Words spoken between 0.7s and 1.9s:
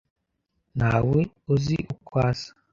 Ntawe uzi